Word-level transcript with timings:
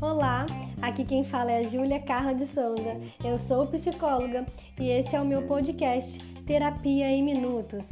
Olá, 0.00 0.44
aqui 0.82 1.04
quem 1.04 1.24
fala 1.24 1.50
é 1.50 1.60
a 1.60 1.62
Júlia 1.62 1.98
Carla 2.02 2.34
de 2.34 2.46
Souza. 2.46 3.00
Eu 3.24 3.38
sou 3.38 3.66
psicóloga 3.66 4.44
e 4.78 4.90
esse 4.90 5.16
é 5.16 5.20
o 5.20 5.24
meu 5.24 5.46
podcast 5.46 6.18
Terapia 6.44 7.08
em 7.08 7.22
Minutos. 7.22 7.88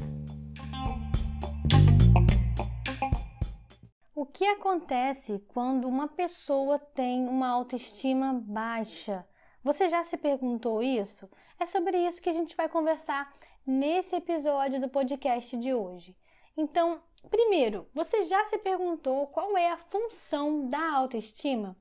O 4.15 4.27
que 4.27 4.45
acontece 4.45 5.43
quando 5.49 5.89
uma 5.89 6.09
pessoa 6.09 6.79
tem 6.79 7.27
uma 7.27 7.49
autoestima 7.49 8.35
baixa? 8.47 9.25
Você 9.63 9.89
já 9.89 10.05
se 10.05 10.19
perguntou 10.19 10.83
isso? 10.83 11.31
É 11.59 11.65
sobre 11.65 11.97
isso 11.97 12.21
que 12.21 12.29
a 12.29 12.35
gente 12.35 12.55
vai 12.55 12.69
conversar 12.69 13.33
nesse 13.67 14.17
episódio 14.17 14.79
do 14.81 14.89
podcast 14.91 15.57
de 15.57 15.73
hoje. 15.73 16.15
Então, 16.57 17.03
primeiro, 17.29 17.89
você 17.93 18.23
já 18.25 18.45
se 18.47 18.59
perguntou 18.59 19.27
qual 19.27 19.57
é 19.57 19.71
a 19.71 19.77
função 19.77 20.69
da 20.69 20.93
autoestima? 20.93 21.77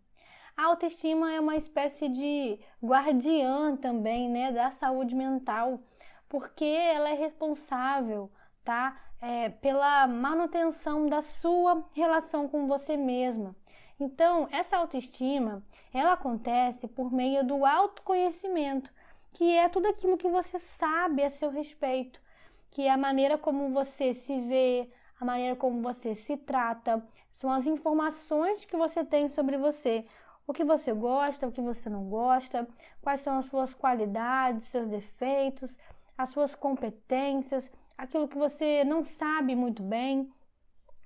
A 0.58 0.66
autoestima 0.66 1.32
é 1.32 1.40
uma 1.40 1.56
espécie 1.56 2.08
de 2.08 2.60
guardiã 2.84 3.76
também, 3.76 4.30
né, 4.30 4.52
da 4.52 4.72
saúde 4.72 5.16
mental, 5.16 5.80
porque 6.28 6.66
ela 6.66 7.10
é 7.10 7.14
responsável, 7.14 8.32
tá, 8.64 9.00
é, 9.22 9.50
pela 9.50 10.08
manutenção 10.08 11.08
da 11.08 11.22
sua 11.22 11.88
relação 11.96 12.48
com 12.48 12.68
você 12.68 12.98
mesma. 12.98 13.56
Então, 14.00 14.48
essa 14.52 14.78
autoestima, 14.78 15.64
ela 15.94 16.14
acontece 16.14 16.88
por 16.88 17.12
meio 17.12 17.44
do 17.44 17.66
autoconhecimento, 17.66 18.92
que 19.32 19.56
é 19.56 19.70
tudo 19.70 19.88
aquilo 19.88 20.18
que 20.18 20.30
você 20.30 20.60
sabe 20.60 21.24
a 21.24 21.30
seu 21.30 21.50
respeito, 21.50 22.22
que 22.74 22.88
é 22.88 22.92
a 22.92 22.98
maneira 22.98 23.38
como 23.38 23.70
você 23.70 24.16
se 24.16 24.42
vê, 24.42 24.90
a 25.22 25.24
maneira 25.24 25.56
como 25.56 25.80
você 25.80 26.16
se 26.16 26.36
trata, 26.36 27.08
são 27.30 27.52
as 27.52 27.68
informações 27.68 28.66
que 28.66 28.76
você 28.76 29.06
tem 29.06 29.30
sobre 29.30 29.60
você, 29.60 30.04
o 30.48 30.52
que 30.52 30.64
você 30.64 30.92
gosta, 30.92 31.48
o 31.48 31.52
que 31.52 31.62
você 31.62 31.88
não 31.88 32.10
gosta, 32.10 32.68
quais 33.00 33.22
são 33.22 33.38
as 33.38 33.46
suas 33.46 33.76
qualidades, 33.76 34.64
seus 34.64 34.88
defeitos, 34.88 35.78
as 36.18 36.30
suas 36.30 36.56
competências, 36.56 37.72
aquilo 37.96 38.28
que 38.28 38.40
você 38.40 38.84
não 38.84 39.04
sabe 39.04 39.56
muito 39.56 39.84
bem. 39.84 40.34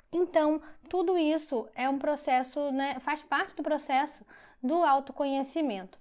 Então, 0.10 0.62
tudo 0.88 1.18
isso 1.18 1.68
é 1.76 1.90
um 1.90 2.00
processo, 2.00 2.72
né, 2.72 2.98
faz 3.02 3.24
parte 3.24 3.54
do 3.58 3.62
processo 3.62 4.26
do 4.64 4.86
autoconhecimento, 4.86 6.00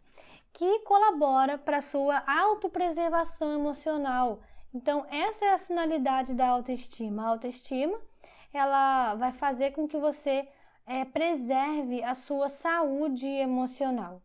que 0.52 0.78
colabora 0.84 1.58
para 1.58 1.78
a 1.78 1.82
sua 1.82 2.22
autopreservação 2.24 3.52
emocional. 3.52 4.40
Então, 4.76 5.06
essa 5.10 5.42
é 5.42 5.54
a 5.54 5.58
finalidade 5.58 6.34
da 6.34 6.48
autoestima. 6.48 7.22
A 7.22 7.28
autoestima, 7.28 7.98
ela 8.52 9.14
vai 9.14 9.32
fazer 9.32 9.70
com 9.70 9.88
que 9.88 9.96
você 9.96 10.46
é, 10.86 11.02
preserve 11.02 12.02
a 12.02 12.14
sua 12.14 12.50
saúde 12.50 13.26
emocional. 13.26 14.20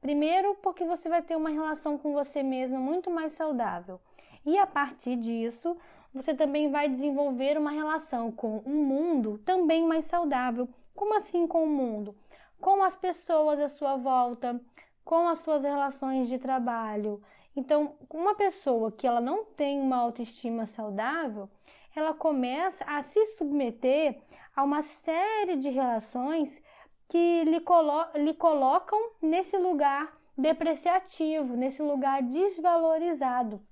Primeiro, 0.00 0.54
porque 0.62 0.84
você 0.84 1.08
vai 1.08 1.22
ter 1.22 1.34
uma 1.34 1.50
relação 1.50 1.98
com 1.98 2.12
você 2.12 2.40
mesma 2.40 2.78
muito 2.78 3.10
mais 3.10 3.32
saudável. 3.32 4.00
E 4.44 4.56
a 4.56 4.64
partir 4.64 5.16
disso, 5.16 5.76
você 6.14 6.32
também 6.32 6.70
vai 6.70 6.88
desenvolver 6.88 7.58
uma 7.58 7.72
relação 7.72 8.30
com 8.30 8.58
o 8.58 8.70
mundo 8.70 9.38
também 9.44 9.84
mais 9.84 10.04
saudável. 10.04 10.68
Como 10.94 11.16
assim 11.16 11.48
com 11.48 11.64
o 11.64 11.68
mundo? 11.68 12.14
Com 12.60 12.80
as 12.80 12.94
pessoas 12.94 13.58
à 13.58 13.68
sua 13.68 13.96
volta, 13.96 14.60
com 15.04 15.26
as 15.26 15.40
suas 15.40 15.64
relações 15.64 16.28
de 16.28 16.38
trabalho. 16.38 17.20
Então, 17.56 17.96
uma 18.10 18.34
pessoa 18.34 18.92
que 18.92 19.06
ela 19.06 19.20
não 19.20 19.44
tem 19.44 19.80
uma 19.80 19.96
autoestima 19.96 20.66
saudável, 20.66 21.48
ela 21.94 22.12
começa 22.12 22.84
a 22.84 23.02
se 23.02 23.24
submeter 23.36 24.20
a 24.54 24.62
uma 24.62 24.82
série 24.82 25.56
de 25.56 25.70
relações 25.70 26.62
que 27.08 27.44
lhe, 27.44 27.60
colo 27.60 28.04
lhe 28.14 28.34
colocam 28.34 29.12
nesse 29.22 29.56
lugar 29.56 30.14
depreciativo, 30.36 31.56
nesse 31.56 31.82
lugar 31.82 32.22
desvalorizado 32.22 33.62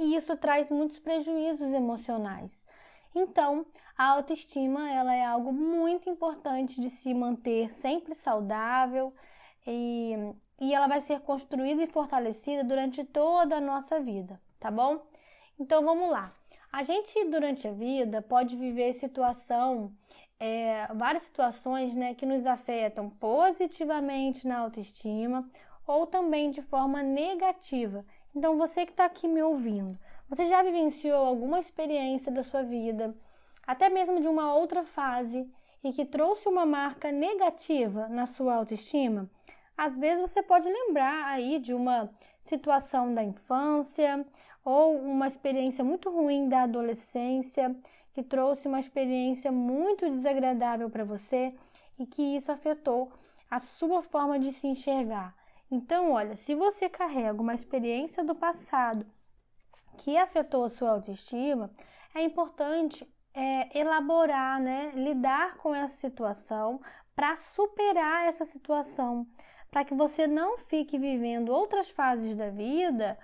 e 0.00 0.16
isso 0.16 0.34
traz 0.34 0.70
muitos 0.70 0.98
prejuízos 0.98 1.74
emocionais. 1.74 2.64
Então, 3.14 3.66
a 3.96 4.12
autoestima 4.12 4.90
ela 4.90 5.14
é 5.14 5.24
algo 5.24 5.52
muito 5.52 6.08
importante 6.08 6.80
de 6.80 6.88
se 6.88 7.12
manter 7.12 7.70
sempre 7.74 8.14
saudável 8.14 9.12
e, 9.66 10.14
e 10.60 10.74
ela 10.74 10.86
vai 10.86 11.00
ser 11.00 11.20
construída 11.20 11.82
e 11.82 11.86
fortalecida 11.86 12.62
durante 12.62 13.04
toda 13.04 13.56
a 13.56 13.60
nossa 13.60 14.00
vida, 14.00 14.40
tá 14.58 14.70
bom? 14.70 15.00
Então 15.58 15.84
vamos 15.84 16.10
lá. 16.10 16.32
A 16.72 16.82
gente 16.82 17.24
durante 17.24 17.66
a 17.66 17.72
vida 17.72 18.22
pode 18.22 18.56
viver 18.56 18.92
situação, 18.94 19.92
é, 20.38 20.86
várias 20.94 21.24
situações 21.24 21.94
né, 21.94 22.14
que 22.14 22.26
nos 22.26 22.46
afetam 22.46 23.10
positivamente 23.10 24.46
na 24.46 24.58
autoestima 24.58 25.48
ou 25.86 26.06
também 26.06 26.50
de 26.50 26.62
forma 26.62 27.02
negativa 27.02 28.04
então, 28.34 28.56
você 28.56 28.86
que 28.86 28.92
está 28.92 29.06
aqui 29.06 29.26
me 29.26 29.42
ouvindo, 29.42 29.98
você 30.28 30.46
já 30.46 30.62
vivenciou 30.62 31.26
alguma 31.26 31.58
experiência 31.58 32.30
da 32.30 32.42
sua 32.42 32.62
vida, 32.62 33.14
até 33.66 33.88
mesmo 33.88 34.20
de 34.20 34.28
uma 34.28 34.54
outra 34.54 34.84
fase, 34.84 35.50
e 35.82 35.92
que 35.92 36.04
trouxe 36.04 36.48
uma 36.48 36.64
marca 36.64 37.10
negativa 37.10 38.08
na 38.08 38.26
sua 38.26 38.54
autoestima? 38.54 39.28
Às 39.80 39.96
vezes 39.96 40.20
você 40.20 40.42
pode 40.42 40.68
lembrar 40.68 41.24
aí 41.24 41.58
de 41.58 41.72
uma 41.72 42.10
situação 42.38 43.14
da 43.14 43.24
infância 43.24 44.26
ou 44.62 44.94
uma 44.98 45.26
experiência 45.26 45.82
muito 45.82 46.10
ruim 46.10 46.50
da 46.50 46.64
adolescência 46.64 47.74
que 48.12 48.22
trouxe 48.22 48.68
uma 48.68 48.78
experiência 48.78 49.50
muito 49.50 50.10
desagradável 50.10 50.90
para 50.90 51.02
você 51.02 51.54
e 51.98 52.04
que 52.04 52.20
isso 52.20 52.52
afetou 52.52 53.10
a 53.50 53.58
sua 53.58 54.02
forma 54.02 54.38
de 54.38 54.52
se 54.52 54.66
enxergar. 54.66 55.34
Então, 55.70 56.12
olha, 56.12 56.36
se 56.36 56.54
você 56.54 56.86
carrega 56.86 57.40
uma 57.40 57.54
experiência 57.54 58.22
do 58.22 58.34
passado 58.34 59.06
que 59.96 60.18
afetou 60.18 60.64
a 60.64 60.68
sua 60.68 60.90
autoestima, 60.90 61.70
é 62.14 62.22
importante 62.22 63.10
é, 63.32 63.78
elaborar, 63.78 64.60
né, 64.60 64.92
lidar 64.94 65.56
com 65.56 65.74
essa 65.74 65.96
situação 65.96 66.82
para 67.16 67.34
superar 67.36 68.26
essa 68.26 68.44
situação, 68.44 69.26
para 69.70 69.84
que 69.84 69.94
você 69.94 70.26
não 70.26 70.58
fique 70.58 70.98
vivendo 70.98 71.50
outras 71.50 71.88
fases 71.90 72.36
da 72.36 72.50
vida 72.50 73.18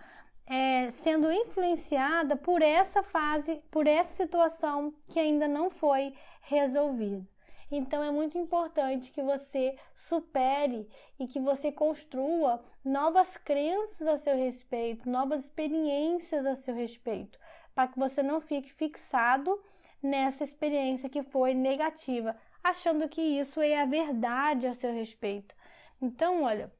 é, 0.46 0.90
sendo 0.90 1.32
influenciada 1.32 2.36
por 2.36 2.62
essa 2.62 3.02
fase, 3.02 3.60
por 3.70 3.86
essa 3.86 4.14
situação 4.14 4.94
que 5.08 5.18
ainda 5.18 5.48
não 5.48 5.68
foi 5.68 6.14
resolvida. 6.42 7.26
Então 7.68 8.00
é 8.02 8.12
muito 8.12 8.38
importante 8.38 9.10
que 9.10 9.20
você 9.20 9.76
supere 9.92 10.88
e 11.18 11.26
que 11.26 11.40
você 11.40 11.72
construa 11.72 12.62
novas 12.84 13.36
crenças 13.36 14.06
a 14.06 14.18
seu 14.18 14.36
respeito, 14.36 15.10
novas 15.10 15.42
experiências 15.44 16.46
a 16.46 16.54
seu 16.54 16.76
respeito, 16.76 17.36
para 17.74 17.88
que 17.88 17.98
você 17.98 18.22
não 18.22 18.40
fique 18.40 18.72
fixado 18.72 19.60
nessa 20.00 20.44
experiência 20.44 21.08
que 21.08 21.24
foi 21.24 21.54
negativa, 21.54 22.36
achando 22.62 23.08
que 23.08 23.20
isso 23.20 23.60
é 23.60 23.80
a 23.80 23.84
verdade 23.86 24.68
a 24.68 24.74
seu 24.74 24.92
respeito. 24.92 25.52
Então, 26.00 26.42
olha, 26.42 26.72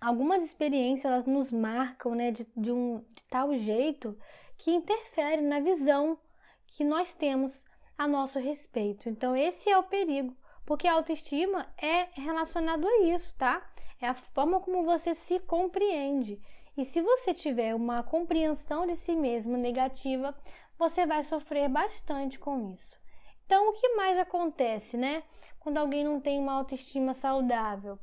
algumas 0.00 0.42
experiências 0.42 1.04
elas 1.04 1.24
nos 1.24 1.50
marcam 1.50 2.14
né, 2.14 2.30
de, 2.30 2.46
de, 2.56 2.70
um, 2.70 3.04
de 3.14 3.24
tal 3.24 3.54
jeito 3.54 4.16
que 4.56 4.70
interfere 4.70 5.42
na 5.42 5.60
visão 5.60 6.18
que 6.66 6.84
nós 6.84 7.12
temos 7.12 7.64
a 7.96 8.06
nosso 8.06 8.38
respeito. 8.38 9.08
Então, 9.08 9.36
esse 9.36 9.68
é 9.68 9.76
o 9.76 9.82
perigo, 9.82 10.36
porque 10.64 10.86
a 10.86 10.94
autoestima 10.94 11.66
é 11.80 12.08
relacionado 12.14 12.86
a 12.86 13.00
isso, 13.02 13.34
tá? 13.36 13.66
É 14.00 14.06
a 14.06 14.14
forma 14.14 14.60
como 14.60 14.84
você 14.84 15.14
se 15.14 15.38
compreende. 15.40 16.40
E 16.76 16.84
se 16.84 17.02
você 17.02 17.34
tiver 17.34 17.74
uma 17.74 18.02
compreensão 18.02 18.86
de 18.86 18.96
si 18.96 19.14
mesmo 19.14 19.56
negativa, 19.56 20.34
você 20.78 21.04
vai 21.04 21.22
sofrer 21.24 21.68
bastante 21.68 22.38
com 22.38 22.72
isso. 22.72 22.98
Então, 23.44 23.68
o 23.68 23.72
que 23.72 23.96
mais 23.96 24.18
acontece, 24.18 24.96
né? 24.96 25.22
Quando 25.58 25.78
alguém 25.78 26.04
não 26.04 26.20
tem 26.20 26.38
uma 26.38 26.52
autoestima 26.52 27.12
saudável? 27.12 27.98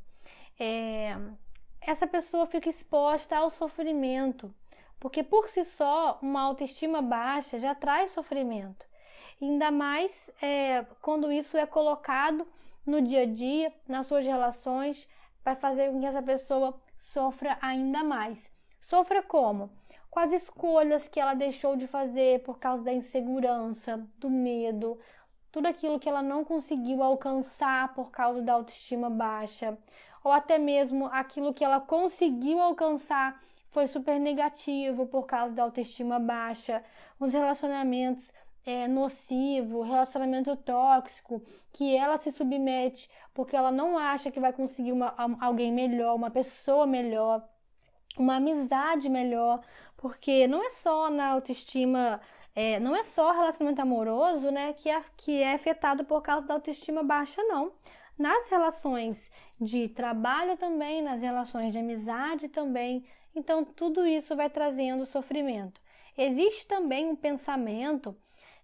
É... 0.59 1.18
Essa 1.81 2.06
pessoa 2.06 2.45
fica 2.45 2.69
exposta 2.69 3.38
ao 3.38 3.50
sofrimento, 3.50 4.54
porque 5.00 5.24
por 5.24 5.48
si 5.48 5.63
só, 5.63 6.19
uma 6.21 6.42
autoestima 6.42 7.01
baixa 7.01 7.57
já 7.59 7.74
traz 7.74 8.12
sofrimento 8.12 8.88
ainda 9.42 9.71
mais 9.71 10.31
é, 10.42 10.86
quando 11.01 11.31
isso 11.31 11.57
é 11.57 11.65
colocado 11.65 12.48
no 12.86 13.01
dia 13.01 13.21
a 13.21 13.25
dia, 13.25 13.74
nas 13.88 14.06
suas 14.06 14.25
relações, 14.25 15.07
vai 15.44 15.56
fazer 15.56 15.92
com 15.92 16.00
que 16.00 16.06
essa 16.06 16.21
pessoa 16.21 16.80
sofra 16.98 17.57
ainda 17.62 18.03
mais. 18.03 18.50
Sofra 18.80 19.21
como? 19.21 19.69
Com 20.10 20.19
as 20.19 20.31
escolhas 20.31 21.07
que 21.07 21.19
ela 21.19 21.33
deixou 21.33 21.75
de 21.75 21.86
fazer 21.86 22.42
por 22.44 22.60
causa 22.60 22.83
da 22.83 22.94
insegurança, 22.94 23.98
do 24.19 24.30
medo, 24.30 24.98
tudo 25.51 25.68
aquilo 25.68 26.00
que 26.00 26.07
ela 26.07 26.21
não 26.21 26.44
conseguiu 26.44 27.03
alcançar 27.03 27.94
por 27.94 28.10
causa 28.10 28.42
da 28.42 28.53
autoestima 28.53 29.10
baixa, 29.10 29.77
ou 30.23 30.31
até 30.31 30.57
mesmo 30.57 31.07
aquilo 31.07 31.53
que 31.53 31.63
ela 31.63 31.79
conseguiu 31.79 32.59
alcançar 32.59 33.39
foi 33.69 33.87
super 33.87 34.19
negativo 34.19 35.05
por 35.05 35.25
causa 35.25 35.53
da 35.53 35.63
autoestima 35.63 36.19
baixa, 36.19 36.83
os 37.19 37.33
relacionamentos 37.33 38.31
é, 38.65 38.87
nocivo, 38.87 39.81
relacionamento 39.81 40.55
tóxico, 40.57 41.41
que 41.71 41.95
ela 41.95 42.17
se 42.17 42.31
submete 42.31 43.09
porque 43.33 43.55
ela 43.55 43.71
não 43.71 43.97
acha 43.97 44.31
que 44.31 44.39
vai 44.39 44.51
conseguir 44.51 44.91
uma, 44.91 45.13
alguém 45.39 45.71
melhor, 45.71 46.15
uma 46.15 46.31
pessoa 46.31 46.87
melhor, 46.87 47.47
uma 48.17 48.37
amizade 48.37 49.09
melhor, 49.09 49.61
porque 49.95 50.47
não 50.47 50.65
é 50.65 50.71
só 50.71 51.09
na 51.09 51.27
autoestima, 51.27 52.19
é, 52.55 52.79
não 52.79 52.95
é 52.95 53.03
só 53.03 53.31
relacionamento 53.31 53.81
amoroso, 53.81 54.49
né, 54.49 54.73
que 54.73 54.89
é, 54.89 55.01
que 55.15 55.43
é 55.43 55.53
afetado 55.53 56.03
por 56.03 56.21
causa 56.21 56.47
da 56.47 56.55
autoestima 56.55 57.03
baixa, 57.03 57.41
não. 57.43 57.71
Nas 58.17 58.47
relações 58.49 59.31
de 59.59 59.87
trabalho 59.89 60.57
também, 60.57 61.01
nas 61.01 61.21
relações 61.21 61.71
de 61.71 61.79
amizade 61.79 62.49
também. 62.49 63.05
Então, 63.35 63.63
tudo 63.63 64.05
isso 64.07 64.35
vai 64.35 64.49
trazendo 64.49 65.05
sofrimento. 65.05 65.79
Existe 66.17 66.65
também 66.65 67.07
um 67.07 67.15
pensamento, 67.15 68.15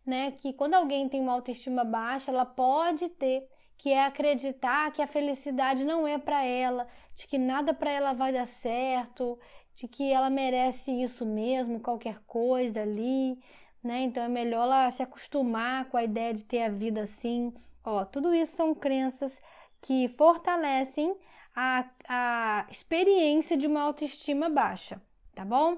né, 0.06 0.32
que 0.32 0.54
quando 0.54 0.74
alguém 0.74 1.08
tem 1.08 1.22
uma 1.22 1.34
autoestima 1.34 1.84
baixa, 1.84 2.32
ela 2.32 2.46
pode 2.46 3.08
ter 3.10 3.48
que 3.78 3.92
é 3.92 4.06
acreditar 4.06 4.92
que 4.92 5.02
a 5.02 5.08
felicidade 5.08 5.84
não 5.84 6.08
é 6.08 6.18
para 6.18 6.44
ela, 6.44 6.88
de 7.14 7.28
que 7.28 7.38
nada 7.38 7.74
para 7.74 7.92
ela 7.92 8.14
vai 8.14 8.32
dar 8.32 8.48
certo, 8.48 9.38
de 9.76 9.88
que 9.88 10.12
ela 10.12 10.30
merece 10.30 10.92
isso 10.92 11.26
mesmo, 11.26 11.80
qualquer 11.80 12.20
coisa 12.26 12.82
ali, 12.82 13.38
né? 13.84 14.02
Então 14.04 14.24
é 14.24 14.28
melhor 14.30 14.64
ela 14.64 14.90
se 14.92 15.04
acostumar 15.04 15.86
com 15.86 15.98
a 15.98 16.04
ideia 16.04 16.34
de 16.34 16.44
ter 16.44 16.64
a 16.64 16.70
vida 16.70 17.02
assim. 17.02 17.54
Ó, 17.84 18.06
tudo 18.06 18.34
isso 18.34 18.56
são 18.56 18.74
crenças 18.74 19.38
que 19.82 20.08
fortalecem 20.08 21.16
a, 21.56 21.86
a 22.08 22.66
experiência 22.70 23.58
de 23.58 23.68
uma 23.68 23.82
autoestima 23.82 24.50
baixa, 24.50 25.02
tá 25.36 25.44
bom? 25.44 25.78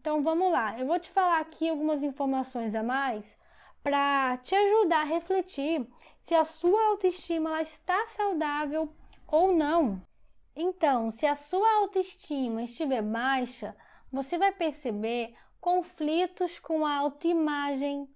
Então 0.00 0.22
vamos 0.22 0.50
lá, 0.50 0.78
eu 0.78 0.86
vou 0.86 0.98
te 0.98 1.10
falar 1.10 1.40
aqui 1.40 1.68
algumas 1.68 2.02
informações 2.02 2.74
a 2.74 2.82
mais 2.82 3.36
para 3.82 4.38
te 4.38 4.54
ajudar 4.54 5.02
a 5.02 5.04
refletir 5.04 5.86
se 6.20 6.34
a 6.34 6.44
sua 6.44 6.80
autoestima 6.88 7.60
está 7.60 8.06
saudável 8.06 8.94
ou 9.26 9.54
não. 9.54 10.00
Então, 10.54 11.10
se 11.10 11.26
a 11.26 11.34
sua 11.34 11.70
autoestima 11.78 12.62
estiver 12.62 13.02
baixa, 13.02 13.74
você 14.12 14.36
vai 14.36 14.52
perceber 14.52 15.34
conflitos 15.60 16.58
com 16.58 16.86
a 16.86 16.96
autoimagem. 16.96 18.08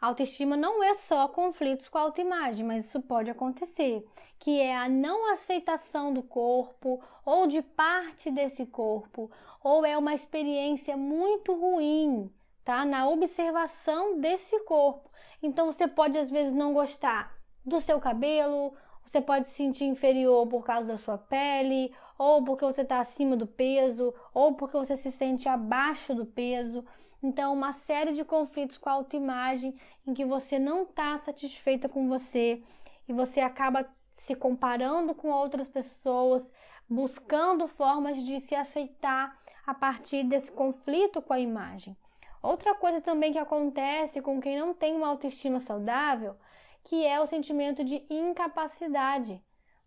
Autoestima 0.00 0.54
não 0.54 0.82
é 0.82 0.94
só 0.94 1.26
conflitos 1.28 1.88
com 1.88 1.96
a 1.96 2.02
autoimagem, 2.02 2.64
mas 2.64 2.84
isso 2.84 3.00
pode 3.00 3.30
acontecer, 3.30 4.06
que 4.38 4.60
é 4.60 4.76
a 4.76 4.88
não 4.88 5.32
aceitação 5.32 6.12
do 6.12 6.22
corpo 6.22 7.02
ou 7.24 7.46
de 7.46 7.62
parte 7.62 8.30
desse 8.30 8.66
corpo, 8.66 9.30
ou 9.62 9.84
é 9.84 9.96
uma 9.96 10.12
experiência 10.12 10.94
muito 10.94 11.54
ruim, 11.54 12.30
tá? 12.62 12.84
Na 12.84 13.08
observação 13.08 14.20
desse 14.20 14.58
corpo. 14.60 15.10
Então 15.42 15.72
você 15.72 15.88
pode 15.88 16.18
às 16.18 16.30
vezes 16.30 16.52
não 16.52 16.74
gostar 16.74 17.34
do 17.64 17.80
seu 17.80 17.98
cabelo, 17.98 18.74
você 19.06 19.22
pode 19.22 19.48
se 19.48 19.54
sentir 19.54 19.84
inferior 19.84 20.46
por 20.46 20.64
causa 20.64 20.88
da 20.88 20.96
sua 20.98 21.16
pele, 21.16 21.94
ou 22.18 22.44
porque 22.44 22.64
você 22.64 22.82
está 22.82 23.00
acima 23.00 23.36
do 23.36 23.46
peso, 23.46 24.14
ou 24.32 24.54
porque 24.54 24.76
você 24.76 24.96
se 24.96 25.10
sente 25.10 25.48
abaixo 25.48 26.14
do 26.14 26.24
peso. 26.24 26.84
Então, 27.22 27.52
uma 27.52 27.72
série 27.72 28.12
de 28.12 28.24
conflitos 28.24 28.78
com 28.78 28.88
a 28.88 28.92
autoimagem 28.92 29.74
em 30.06 30.12
que 30.12 30.24
você 30.24 30.58
não 30.58 30.82
está 30.82 31.16
satisfeita 31.18 31.88
com 31.88 32.08
você 32.08 32.62
e 33.08 33.12
você 33.12 33.40
acaba 33.40 33.88
se 34.14 34.34
comparando 34.34 35.14
com 35.14 35.30
outras 35.30 35.68
pessoas, 35.68 36.50
buscando 36.88 37.66
formas 37.66 38.22
de 38.22 38.40
se 38.40 38.54
aceitar 38.54 39.36
a 39.66 39.74
partir 39.74 40.24
desse 40.24 40.52
conflito 40.52 41.20
com 41.22 41.32
a 41.32 41.40
imagem. 41.40 41.96
Outra 42.42 42.74
coisa 42.74 43.00
também 43.00 43.32
que 43.32 43.38
acontece 43.38 44.20
com 44.20 44.40
quem 44.40 44.58
não 44.58 44.74
tem 44.74 44.94
uma 44.94 45.08
autoestima 45.08 45.60
saudável, 45.60 46.36
que 46.84 47.06
é 47.06 47.18
o 47.18 47.26
sentimento 47.26 47.82
de 47.82 48.04
incapacidade. 48.10 49.42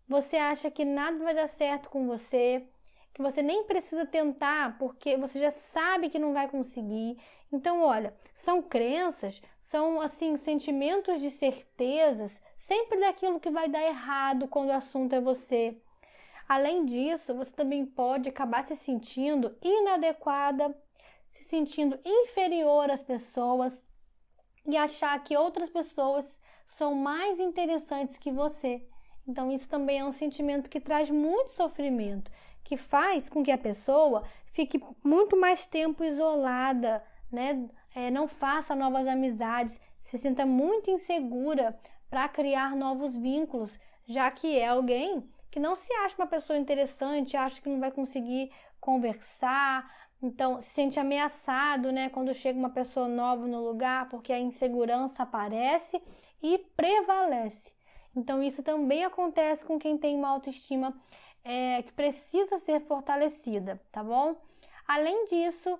Você 0.08 0.36
acha 0.36 0.70
que 0.70 0.84
nada 0.84 1.22
vai 1.22 1.34
dar 1.34 1.48
certo 1.48 1.90
com 1.90 2.06
você, 2.06 2.66
que 3.12 3.20
você 3.20 3.42
nem 3.42 3.64
precisa 3.64 4.06
tentar 4.06 4.78
porque 4.78 5.16
você 5.16 5.38
já 5.38 5.50
sabe 5.50 6.08
que 6.08 6.18
não 6.18 6.32
vai 6.32 6.48
conseguir. 6.48 7.18
Então, 7.52 7.82
olha, 7.82 8.14
são 8.32 8.62
crenças, 8.62 9.42
são 9.60 10.00
assim 10.00 10.36
sentimentos 10.36 11.20
de 11.20 11.30
certezas, 11.30 12.42
sempre 12.56 13.00
daquilo 13.00 13.40
que 13.40 13.50
vai 13.50 13.68
dar 13.68 13.82
errado 13.82 14.48
quando 14.48 14.68
o 14.68 14.72
assunto 14.72 15.14
é 15.14 15.20
você. 15.20 15.76
Além 16.48 16.86
disso, 16.86 17.34
você 17.34 17.52
também 17.52 17.84
pode 17.84 18.30
acabar 18.30 18.64
se 18.64 18.76
sentindo 18.76 19.54
inadequada, 19.62 20.74
se 21.28 21.44
sentindo 21.44 22.00
inferior 22.02 22.90
às 22.90 23.02
pessoas 23.02 23.84
e 24.66 24.74
achar 24.76 25.22
que 25.22 25.36
outras 25.36 25.68
pessoas 25.68 26.40
são 26.64 26.94
mais 26.94 27.38
interessantes 27.38 28.16
que 28.16 28.32
você. 28.32 28.86
Então, 29.28 29.52
isso 29.52 29.68
também 29.68 29.98
é 29.98 30.04
um 30.04 30.12
sentimento 30.12 30.70
que 30.70 30.80
traz 30.80 31.10
muito 31.10 31.50
sofrimento, 31.50 32.32
que 32.64 32.78
faz 32.78 33.28
com 33.28 33.42
que 33.42 33.52
a 33.52 33.58
pessoa 33.58 34.24
fique 34.46 34.82
muito 35.04 35.38
mais 35.38 35.66
tempo 35.66 36.02
isolada, 36.02 37.04
né? 37.30 37.68
É, 37.94 38.10
não 38.10 38.26
faça 38.26 38.74
novas 38.74 39.06
amizades, 39.06 39.78
se 40.00 40.16
sinta 40.16 40.46
muito 40.46 40.90
insegura 40.90 41.78
para 42.08 42.26
criar 42.28 42.74
novos 42.74 43.14
vínculos, 43.14 43.78
já 44.06 44.30
que 44.30 44.58
é 44.58 44.68
alguém 44.68 45.28
que 45.50 45.60
não 45.60 45.74
se 45.74 45.92
acha 45.92 46.16
uma 46.16 46.26
pessoa 46.26 46.58
interessante, 46.58 47.36
acha 47.36 47.60
que 47.60 47.68
não 47.68 47.80
vai 47.80 47.90
conseguir 47.90 48.50
conversar, 48.80 49.90
então, 50.22 50.60
se 50.60 50.70
sente 50.70 50.98
ameaçado, 50.98 51.92
né, 51.92 52.08
quando 52.08 52.34
chega 52.34 52.58
uma 52.58 52.70
pessoa 52.70 53.06
nova 53.06 53.46
no 53.46 53.62
lugar, 53.62 54.08
porque 54.08 54.32
a 54.32 54.40
insegurança 54.40 55.22
aparece 55.22 56.00
e 56.42 56.58
prevalece. 56.76 57.77
Então, 58.18 58.42
isso 58.42 58.62
também 58.62 59.04
acontece 59.04 59.64
com 59.64 59.78
quem 59.78 59.96
tem 59.96 60.16
uma 60.16 60.28
autoestima 60.28 60.92
é, 61.44 61.82
que 61.82 61.92
precisa 61.92 62.58
ser 62.58 62.80
fortalecida, 62.80 63.80
tá 63.92 64.02
bom? 64.02 64.34
Além 64.86 65.26
disso, 65.26 65.78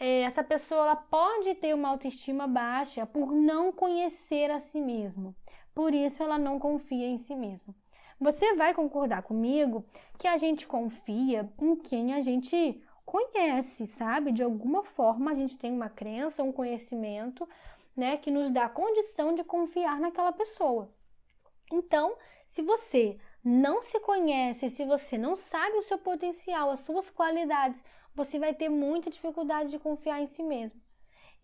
é, 0.00 0.22
essa 0.22 0.42
pessoa 0.42 0.80
ela 0.80 0.96
pode 0.96 1.54
ter 1.56 1.74
uma 1.74 1.90
autoestima 1.90 2.46
baixa 2.46 3.04
por 3.04 3.32
não 3.32 3.70
conhecer 3.70 4.50
a 4.50 4.60
si 4.60 4.80
mesmo. 4.80 5.34
Por 5.74 5.92
isso, 5.92 6.22
ela 6.22 6.38
não 6.38 6.58
confia 6.58 7.06
em 7.06 7.18
si 7.18 7.34
mesma. 7.34 7.74
Você 8.18 8.54
vai 8.54 8.72
concordar 8.72 9.22
comigo 9.22 9.84
que 10.18 10.26
a 10.26 10.38
gente 10.38 10.66
confia 10.66 11.46
em 11.60 11.76
quem 11.76 12.14
a 12.14 12.22
gente 12.22 12.82
conhece, 13.04 13.86
sabe? 13.86 14.32
De 14.32 14.42
alguma 14.42 14.82
forma 14.82 15.32
a 15.32 15.34
gente 15.34 15.58
tem 15.58 15.70
uma 15.70 15.90
crença, 15.90 16.42
um 16.42 16.52
conhecimento, 16.52 17.46
né, 17.94 18.16
que 18.16 18.30
nos 18.30 18.50
dá 18.50 18.68
condição 18.68 19.34
de 19.34 19.44
confiar 19.44 20.00
naquela 20.00 20.32
pessoa. 20.32 20.88
Então, 21.74 22.16
se 22.46 22.62
você 22.62 23.18
não 23.42 23.82
se 23.82 23.98
conhece, 24.00 24.70
se 24.70 24.84
você 24.84 25.18
não 25.18 25.34
sabe 25.34 25.76
o 25.76 25.82
seu 25.82 25.98
potencial, 25.98 26.70
as 26.70 26.80
suas 26.80 27.10
qualidades, 27.10 27.82
você 28.14 28.38
vai 28.38 28.54
ter 28.54 28.68
muita 28.68 29.10
dificuldade 29.10 29.70
de 29.70 29.78
confiar 29.78 30.20
em 30.20 30.26
si 30.26 30.42
mesmo. 30.42 30.80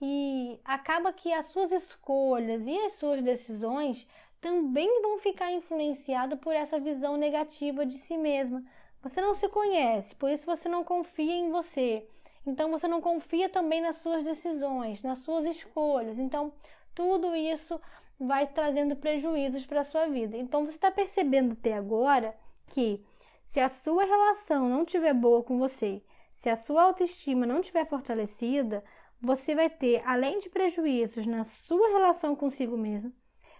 E 0.00 0.58
acaba 0.64 1.12
que 1.12 1.32
as 1.32 1.46
suas 1.46 1.72
escolhas 1.72 2.66
e 2.66 2.78
as 2.86 2.92
suas 2.92 3.20
decisões 3.22 4.06
também 4.40 5.02
vão 5.02 5.18
ficar 5.18 5.52
influenciadas 5.52 6.38
por 6.38 6.54
essa 6.54 6.80
visão 6.80 7.16
negativa 7.16 7.84
de 7.84 7.98
si 7.98 8.16
mesma, 8.16 8.64
você 9.02 9.20
não 9.20 9.34
se 9.34 9.48
conhece, 9.48 10.14
por 10.14 10.30
isso 10.30 10.46
você 10.46 10.68
não 10.68 10.84
confia 10.84 11.34
em 11.34 11.50
você. 11.50 12.06
Então 12.46 12.70
você 12.70 12.88
não 12.88 13.00
confia 13.00 13.48
também 13.48 13.80
nas 13.80 13.96
suas 13.96 14.24
decisões, 14.24 15.02
nas 15.02 15.18
suas 15.18 15.44
escolhas. 15.46 16.18
Então 16.18 16.52
tudo 16.94 17.34
isso 17.34 17.80
vai 18.20 18.46
trazendo 18.46 18.94
prejuízos 18.96 19.64
para 19.64 19.80
a 19.80 19.84
sua 19.84 20.06
vida. 20.06 20.36
Então 20.36 20.66
você 20.66 20.74
está 20.74 20.90
percebendo 20.90 21.54
até 21.54 21.72
agora 21.72 22.36
que 22.66 23.02
se 23.44 23.58
a 23.58 23.68
sua 23.68 24.04
relação 24.04 24.68
não 24.68 24.82
estiver 24.82 25.14
boa 25.14 25.42
com 25.42 25.58
você, 25.58 26.02
se 26.34 26.50
a 26.50 26.56
sua 26.56 26.82
autoestima 26.82 27.46
não 27.46 27.60
estiver 27.60 27.86
fortalecida, 27.88 28.84
você 29.20 29.54
vai 29.54 29.68
ter, 29.68 30.02
além 30.06 30.38
de 30.38 30.48
prejuízos 30.48 31.26
na 31.26 31.44
sua 31.44 31.88
relação 31.88 32.36
consigo 32.36 32.76
mesmo, 32.76 33.12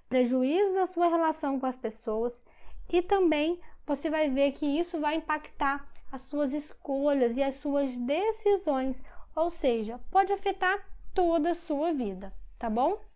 prejuízos 0.08 0.74
na 0.74 0.86
sua 0.86 1.08
relação 1.08 1.58
com 1.58 1.66
as 1.66 1.76
pessoas 1.76 2.44
e 2.92 3.02
também 3.02 3.60
você 3.86 4.10
vai 4.10 4.28
ver 4.30 4.52
que 4.52 4.66
isso 4.66 5.00
vai 5.00 5.16
impactar 5.16 5.88
as 6.12 6.22
suas 6.22 6.52
escolhas 6.52 7.36
e 7.36 7.42
as 7.42 7.54
suas 7.56 7.98
decisões, 7.98 9.02
ou 9.34 9.48
seja, 9.50 10.00
pode 10.10 10.32
afetar 10.32 10.86
toda 11.14 11.50
a 11.50 11.54
sua 11.54 11.92
vida, 11.92 12.32
tá 12.58 12.68
bom? 12.68 13.09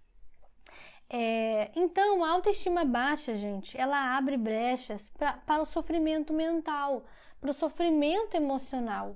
É, 1.17 1.71
então, 1.77 2.25
a 2.25 2.33
autoestima 2.33 2.85
baixa, 2.85 3.37
gente, 3.37 3.79
ela 3.79 4.17
abre 4.17 4.37
brechas 4.37 5.09
pra, 5.11 5.35
para 5.47 5.63
o 5.63 5.65
sofrimento 5.65 6.33
mental, 6.33 7.05
para 7.41 7.51
o 7.51 7.55
sofrimento 7.55 8.35
emocional. 8.35 9.15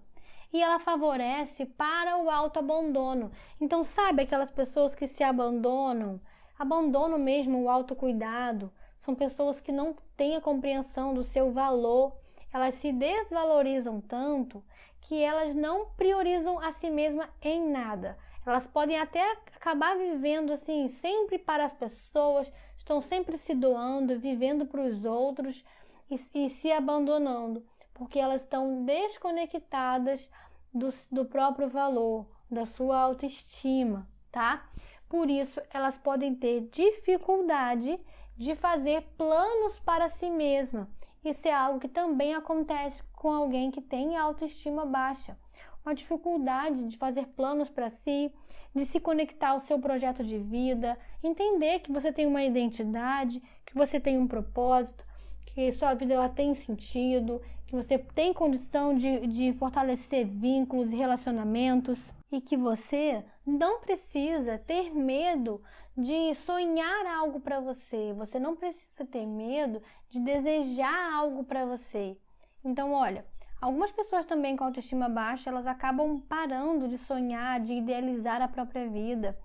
E 0.53 0.63
ela 0.63 0.79
favorece 0.79 1.67
para 1.67 2.17
o 2.17 2.31
autoabandono. 2.31 3.33
Então, 3.61 3.83
sabe 3.83 4.23
aquelas 4.23 4.49
pessoas 4.49 4.95
que 4.95 5.09
se 5.09 5.25
abandonam, 5.25 6.21
abandonam 6.57 7.19
mesmo 7.19 7.65
o 7.65 7.69
autocuidado, 7.69 8.73
são 8.97 9.13
pessoas 9.13 9.61
que 9.61 9.73
não 9.73 9.97
têm 10.17 10.37
a 10.37 10.41
compreensão 10.41 11.13
do 11.13 11.25
seu 11.25 11.51
valor, 11.51 12.17
elas 12.53 12.77
se 12.77 12.93
desvalorizam 12.93 14.01
tanto 14.01 14.63
que 15.01 15.21
elas 15.21 15.53
não 15.53 15.87
priorizam 15.97 16.61
a 16.61 16.71
si 16.71 16.91
mesma 16.91 17.29
em 17.43 17.69
nada. 17.69 18.17
Elas 18.49 18.67
podem 18.67 18.99
até 18.99 19.33
acabar 19.55 19.97
vivendo 19.97 20.53
assim, 20.53 20.89
sempre 20.89 21.39
para 21.39 21.65
as 21.67 21.73
pessoas, 21.75 22.51
estão 22.77 23.03
sempre 23.03 23.37
se 23.37 23.55
doando, 23.55 24.19
vivendo 24.19 24.65
para 24.65 24.81
os 24.81 25.05
outros 25.05 25.63
e, 26.11 26.19
e, 26.35 26.49
se 26.49 26.73
abandonando, 26.73 27.63
porque 27.93 28.19
elas 28.19 28.43
estão 28.43 28.85
desconectadas 28.85 30.31
do, 30.73 30.89
do 31.13 31.25
próprio 31.27 31.69
valor, 31.69 32.27
da 32.51 32.65
sua 32.65 32.99
autoestima, 32.99 34.09
tá? 34.33 34.67
Por 35.09 35.29
isso, 35.29 35.61
elas 35.71 35.99
podem 35.99 36.35
ter 36.35 36.69
dificuldade 36.71 37.99
de 38.37 38.55
fazer 38.55 39.03
planos 39.19 39.79
para 39.81 40.09
si 40.09 40.31
mesma. 40.31 40.89
Isso 41.25 41.49
é 41.49 41.53
algo 41.53 41.81
que 41.81 41.89
também 41.89 42.35
acontece 42.35 43.03
com 43.13 43.31
alguém 43.31 43.71
que 43.71 43.83
tem 43.83 44.17
autoestima 44.17 44.87
baixa. 44.87 45.37
Uma 45.85 45.95
dificuldade 45.95 46.87
de 46.89 46.97
fazer 46.97 47.27
planos 47.29 47.71
para 47.71 47.89
si, 47.89 48.33
de 48.75 48.85
se 48.85 49.01
conectar 49.01 49.51
ao 49.51 49.61
seu 49.61 49.79
projeto 49.79 50.23
de 50.23 50.39
vida, 50.39 50.99
entender 51.23 51.81
que 51.81 51.93
você 51.93 52.13
tem 52.13 52.27
uma 52.27 52.45
identidade, 52.45 53.43
que 53.65 53.75
você 53.75 53.99
tem 53.99 54.19
um 54.19 54.27
propósito, 54.27 55.05
que 55.47 55.73
sua 55.73 55.95
vida 55.95 56.15
ela 56.15 56.29
tem 56.29 56.55
sentido, 56.55 57.41
que 57.67 57.75
você 57.75 57.99
tem 57.99 58.33
condição 58.33 58.95
de, 58.95 59.27
de 59.27 59.53
fortalecer 59.53 60.27
vínculos 60.27 60.93
e 60.93 60.97
relacionamentos 60.97 62.13
e 62.31 62.41
que 62.41 62.57
você 62.57 63.25
não 63.47 63.81
precisa 63.81 64.59
ter 64.59 64.95
medo 64.95 65.63
de 65.97 66.35
sonhar 66.35 67.07
algo 67.07 67.41
para 67.41 67.61
você. 67.61 68.13
Você 68.15 68.39
não 68.39 68.55
precisa 68.55 69.05
ter 69.05 69.27
medo 69.27 69.83
de 70.09 70.21
desejar 70.21 71.13
algo 71.15 71.45
para 71.45 71.67
você. 71.67 72.17
Então, 72.65 72.93
olha, 72.93 73.25
algumas 73.61 73.91
pessoas 73.91 74.25
também 74.25 74.57
com 74.57 74.65
autoestima 74.65 75.09
baixa, 75.09 75.51
elas 75.51 75.67
acabam 75.67 76.21
parando 76.29 76.89
de 76.89 76.97
sonhar, 76.97 77.61
de 77.61 77.75
idealizar 77.75 78.41
a 78.41 78.49
própria 78.49 78.89
vida, 78.89 79.39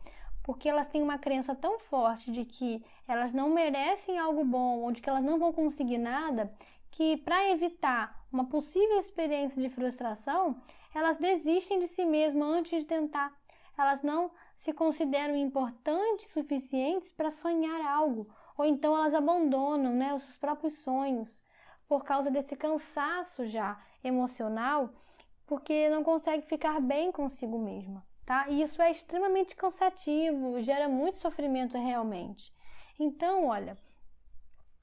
porque 0.43 0.69
elas 0.69 0.87
têm 0.87 1.01
uma 1.01 1.17
crença 1.17 1.55
tão 1.55 1.79
forte 1.79 2.31
de 2.31 2.45
que 2.45 2.83
elas 3.07 3.33
não 3.33 3.49
merecem 3.49 4.17
algo 4.17 4.43
bom 4.43 4.81
ou 4.81 4.91
de 4.91 5.01
que 5.01 5.09
elas 5.09 5.23
não 5.23 5.39
vão 5.39 5.51
conseguir 5.51 5.97
nada, 5.97 6.53
que 6.91 7.17
para 7.17 7.49
evitar 7.49 8.23
uma 8.31 8.45
possível 8.45 8.99
experiência 8.99 9.61
de 9.61 9.69
frustração, 9.69 10.61
elas 10.93 11.17
desistem 11.17 11.79
de 11.79 11.87
si 11.87 12.05
mesmas 12.05 12.47
antes 12.47 12.81
de 12.81 12.87
tentar. 12.87 13.33
Elas 13.77 14.03
não 14.03 14.31
se 14.57 14.71
consideram 14.71 15.35
importantes 15.35 16.27
suficientes 16.27 17.11
para 17.11 17.31
sonhar 17.31 17.81
algo, 17.81 18.27
ou 18.55 18.65
então 18.65 18.95
elas 18.95 19.13
abandonam 19.13 19.93
né, 19.93 20.13
os 20.13 20.21
seus 20.21 20.37
próprios 20.37 20.75
sonhos 20.75 21.42
por 21.93 22.03
causa 22.03 22.31
desse 22.31 22.55
cansaço 22.55 23.45
já 23.45 23.79
emocional, 24.03 24.89
porque 25.45 25.89
não 25.89 26.03
consegue 26.03 26.43
ficar 26.43 26.81
bem 26.81 27.11
consigo 27.11 27.59
mesma, 27.59 28.03
tá? 28.25 28.47
E 28.49 28.63
isso 28.63 28.81
é 28.81 28.89
extremamente 28.89 29.55
cansativo, 29.55 30.59
gera 30.59 30.89
muito 30.89 31.17
sofrimento 31.17 31.77
realmente. 31.77 32.51
Então, 32.99 33.45
olha, 33.45 33.77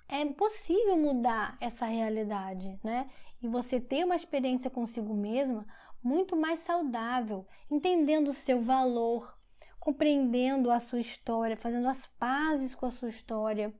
é 0.08 0.24
possível 0.24 0.96
mudar 0.96 1.58
essa 1.60 1.84
realidade, 1.84 2.78
né? 2.84 3.10
E 3.42 3.48
você 3.48 3.80
ter 3.80 4.04
uma 4.04 4.14
experiência 4.14 4.70
consigo 4.70 5.12
mesma 5.12 5.66
muito 6.00 6.36
mais 6.36 6.60
saudável, 6.60 7.44
entendendo 7.68 8.28
o 8.28 8.34
seu 8.34 8.62
valor, 8.62 9.36
compreendendo 9.80 10.70
a 10.70 10.78
sua 10.78 11.00
história, 11.00 11.56
fazendo 11.56 11.88
as 11.88 12.06
pazes 12.06 12.72
com 12.72 12.86
a 12.86 12.90
sua 12.90 13.08
história, 13.08 13.74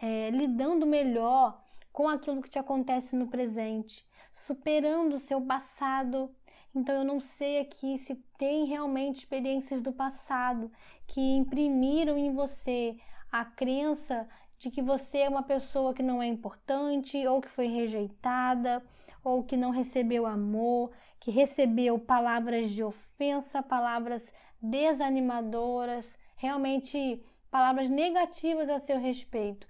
é, 0.00 0.30
lidando 0.30 0.86
melhor 0.86 1.65
com 1.96 2.08
aquilo 2.08 2.42
que 2.42 2.50
te 2.50 2.58
acontece 2.58 3.16
no 3.16 3.26
presente, 3.26 4.06
superando 4.30 5.14
o 5.14 5.18
seu 5.18 5.40
passado. 5.40 6.30
Então, 6.74 6.94
eu 6.94 7.04
não 7.06 7.18
sei 7.18 7.58
aqui 7.58 7.96
se 7.96 8.14
tem 8.36 8.66
realmente 8.66 9.20
experiências 9.20 9.80
do 9.80 9.90
passado 9.90 10.70
que 11.06 11.22
imprimiram 11.38 12.18
em 12.18 12.34
você 12.34 12.98
a 13.32 13.46
crença 13.46 14.28
de 14.58 14.70
que 14.70 14.82
você 14.82 15.20
é 15.20 15.28
uma 15.30 15.42
pessoa 15.42 15.94
que 15.94 16.02
não 16.02 16.22
é 16.22 16.26
importante, 16.26 17.26
ou 17.26 17.40
que 17.40 17.48
foi 17.48 17.66
rejeitada, 17.66 18.84
ou 19.24 19.42
que 19.42 19.56
não 19.56 19.70
recebeu 19.70 20.26
amor, 20.26 20.90
que 21.18 21.30
recebeu 21.30 21.98
palavras 21.98 22.68
de 22.68 22.84
ofensa, 22.84 23.62
palavras 23.62 24.34
desanimadoras, 24.60 26.18
realmente 26.36 27.22
palavras 27.50 27.88
negativas 27.88 28.68
a 28.68 28.78
seu 28.78 28.98
respeito, 29.00 29.66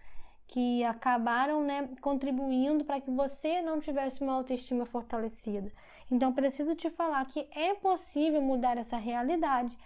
que 0.46 0.84
acabaram 0.84 1.64
né, 1.64 1.88
contribuindo 2.00 2.84
para 2.84 3.00
que 3.00 3.10
você 3.10 3.60
não 3.62 3.80
tivesse 3.80 4.22
uma 4.22 4.34
autoestima 4.34 4.86
fortalecida. 4.86 5.72
Então, 6.10 6.32
preciso 6.32 6.74
te 6.74 6.88
falar 6.88 7.26
que 7.26 7.48
é 7.54 7.74
possível 7.74 8.40
mudar 8.40 8.78
essa 8.78 8.96
realidade 8.96 9.76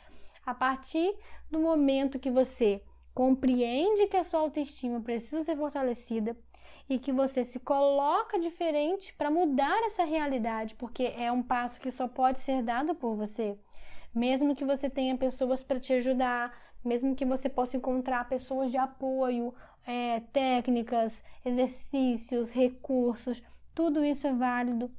a 0.45 0.55
partir 0.55 1.14
do 1.50 1.59
momento 1.59 2.19
que 2.19 2.31
você 2.31 2.83
compreende 3.14 4.07
que 4.07 4.17
a 4.17 4.25
sua 4.25 4.40
autoestima 4.40 5.00
precisa 5.00 5.43
ser 5.43 5.57
fortalecida 5.57 6.37
e 6.88 6.99
que 6.99 7.12
você 7.12 7.45
se 7.45 7.59
coloca 7.61 8.38
diferente 8.38 9.14
para 9.14 9.31
mudar 9.31 9.83
essa 9.85 10.05
realidade, 10.05 10.75
porque 10.75 11.12
é 11.17 11.31
um 11.31 11.43
passo 11.43 11.81
que 11.81 11.90
só 11.90 12.09
pode 12.09 12.38
ser 12.38 12.62
dado 12.62 12.95
por 12.95 13.14
você. 13.14 13.57
Mesmo 14.14 14.57
que 14.57 14.64
você 14.64 14.90
tenha 14.90 15.17
pessoas 15.17 15.62
para 15.62 15.79
te 15.79 15.93
ajudar, 15.93 16.52
mesmo 16.85 17.14
que 17.14 17.25
você 17.25 17.49
possa 17.49 17.76
encontrar 17.76 18.29
pessoas 18.29 18.71
de 18.71 18.79
apoio, 18.79 19.55
é, 19.87 20.20
técnicas, 20.32 21.12
exercícios, 21.44 22.52
recursos, 22.52 23.42
tudo 23.75 24.04
isso 24.04 24.26
é 24.26 24.32
válido, 24.32 24.90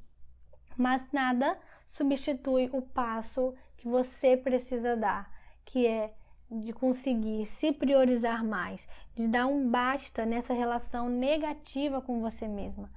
mas 0.76 1.04
nada 1.12 1.58
substitui 1.86 2.68
o 2.72 2.82
passo 2.82 3.54
que 3.76 3.88
você 3.88 4.36
precisa 4.36 4.96
dar, 4.96 5.30
que 5.64 5.86
é 5.86 6.12
de 6.50 6.72
conseguir 6.72 7.46
se 7.46 7.72
priorizar 7.72 8.44
mais, 8.44 8.86
de 9.14 9.26
dar 9.26 9.46
um 9.46 9.68
basta 9.70 10.26
nessa 10.26 10.52
relação 10.52 11.08
negativa 11.08 12.00
com 12.00 12.20
você 12.20 12.46
mesma, 12.46 12.90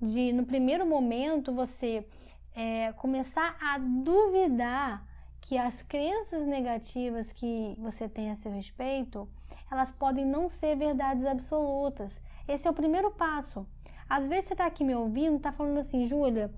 de 0.00 0.32
no 0.32 0.44
primeiro 0.44 0.86
momento 0.86 1.52
você 1.52 2.06
é, 2.54 2.92
começar 2.92 3.56
a 3.60 3.78
duvidar 3.78 5.04
que 5.40 5.58
as 5.58 5.82
crenças 5.82 6.46
negativas 6.46 7.32
que 7.32 7.76
você 7.78 8.08
tem 8.08 8.30
a 8.30 8.36
seu 8.36 8.52
respeito, 8.52 9.28
elas 9.70 9.90
podem 9.90 10.24
não 10.24 10.48
ser 10.48 10.76
verdades 10.76 11.24
absolutas. 11.24 12.12
Esse 12.46 12.66
é 12.66 12.70
o 12.70 12.74
primeiro 12.74 13.10
passo. 13.10 13.66
Às 14.08 14.26
vezes 14.26 14.46
você 14.46 14.54
está 14.54 14.66
aqui 14.66 14.84
me 14.84 14.94
ouvindo, 14.94 15.36
está 15.36 15.52
falando 15.52 15.78
assim, 15.78 16.06
Júlia, 16.06 16.52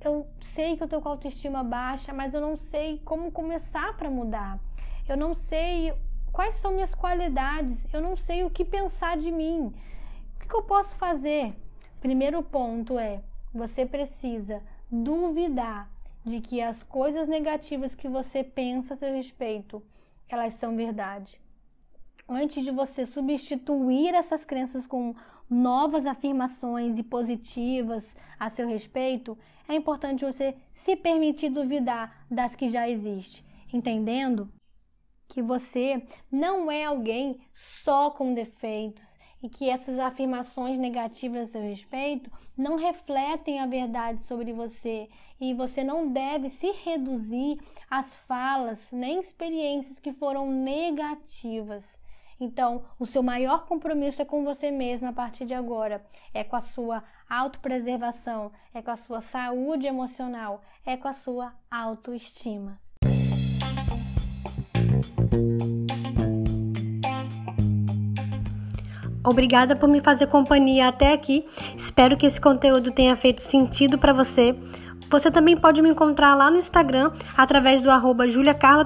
eu 0.00 0.26
sei 0.40 0.76
que 0.76 0.82
eu 0.82 0.86
estou 0.86 1.02
com 1.02 1.08
autoestima 1.08 1.62
baixa, 1.62 2.12
mas 2.12 2.34
eu 2.34 2.40
não 2.40 2.56
sei 2.56 3.00
como 3.04 3.30
começar 3.30 3.96
para 3.96 4.10
mudar 4.10 4.58
eu 5.08 5.16
não 5.16 5.34
sei 5.34 5.94
quais 6.30 6.56
são 6.56 6.72
minhas 6.72 6.94
qualidades, 6.94 7.86
eu 7.92 8.00
não 8.00 8.14
sei 8.14 8.44
o 8.44 8.50
que 8.50 8.64
pensar 8.64 9.16
de 9.16 9.32
mim. 9.32 9.72
O 10.36 10.46
que, 10.46 10.54
eu 10.54 10.62
posso 10.62 10.94
fazer? 10.96 11.54
Primeiro 11.98 12.42
ponto 12.42 12.98
é: 12.98 13.22
você 13.52 13.86
precisa 13.86 14.62
duvidar 14.90 15.90
de 16.28 16.40
que 16.40 16.60
as 16.60 16.82
coisas 16.82 17.26
negativas 17.26 17.94
que 17.94 18.08
você 18.08 18.44
pensa 18.44 18.94
a 18.94 18.96
seu 18.96 19.12
respeito, 19.14 19.82
elas 20.28 20.54
são 20.54 20.76
verdade. 20.76 21.40
Antes 22.28 22.62
de 22.62 22.70
você 22.70 23.06
substituir 23.06 24.14
essas 24.14 24.44
crenças 24.44 24.86
com 24.86 25.14
novas 25.48 26.06
afirmações 26.06 26.98
e 26.98 27.02
positivas 27.02 28.14
a 28.38 28.50
seu 28.50 28.68
respeito, 28.68 29.36
é 29.66 29.74
importante 29.74 30.24
você 30.24 30.54
se 30.70 30.94
permitir 30.94 31.48
duvidar 31.48 32.26
das 32.30 32.54
que 32.54 32.68
já 32.68 32.88
existem, 32.88 33.44
entendendo? 33.72 34.52
que 35.28 35.42
você 35.42 36.02
não 36.32 36.70
é 36.70 36.84
alguém 36.84 37.38
só 37.52 38.10
com 38.10 38.32
defeitos 38.32 39.17
e 39.42 39.48
que 39.48 39.70
essas 39.70 39.98
afirmações 39.98 40.78
negativas 40.78 41.42
a 41.42 41.52
seu 41.52 41.62
respeito 41.62 42.30
não 42.56 42.76
refletem 42.76 43.60
a 43.60 43.66
verdade 43.66 44.20
sobre 44.20 44.52
você 44.52 45.08
e 45.40 45.54
você 45.54 45.84
não 45.84 46.08
deve 46.08 46.48
se 46.48 46.70
reduzir 46.72 47.60
às 47.90 48.14
falas 48.14 48.88
nem 48.90 49.20
experiências 49.20 50.00
que 50.00 50.12
foram 50.12 50.50
negativas. 50.50 51.98
Então, 52.40 52.84
o 52.98 53.06
seu 53.06 53.22
maior 53.22 53.66
compromisso 53.66 54.22
é 54.22 54.24
com 54.24 54.44
você 54.44 54.70
mesmo 54.70 55.08
a 55.08 55.12
partir 55.12 55.44
de 55.44 55.54
agora, 55.54 56.04
é 56.32 56.44
com 56.44 56.54
a 56.54 56.60
sua 56.60 57.02
autopreservação, 57.28 58.52
é 58.72 58.80
com 58.80 58.92
a 58.92 58.96
sua 58.96 59.20
saúde 59.20 59.86
emocional, 59.88 60.62
é 60.86 60.96
com 60.96 61.08
a 61.08 61.12
sua 61.12 61.52
autoestima. 61.68 62.80
Obrigada 69.28 69.76
por 69.76 69.88
me 69.88 70.00
fazer 70.00 70.26
companhia 70.26 70.88
até 70.88 71.12
aqui. 71.12 71.44
Espero 71.76 72.16
que 72.16 72.24
esse 72.24 72.40
conteúdo 72.40 72.90
tenha 72.90 73.14
feito 73.16 73.42
sentido 73.42 73.98
para 73.98 74.12
você. 74.12 74.56
Você 75.10 75.30
também 75.30 75.56
pode 75.56 75.80
me 75.82 75.90
encontrar 75.90 76.34
lá 76.34 76.50
no 76.50 76.58
Instagram 76.58 77.10
através 77.36 77.82
do 77.82 77.90
arroba 77.90 78.24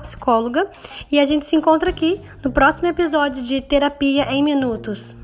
Psicóloga 0.00 0.68
e 1.10 1.18
a 1.18 1.24
gente 1.24 1.44
se 1.44 1.56
encontra 1.56 1.90
aqui 1.90 2.20
no 2.44 2.52
próximo 2.52 2.88
episódio 2.88 3.42
de 3.42 3.60
Terapia 3.60 4.32
em 4.32 4.42
Minutos. 4.42 5.21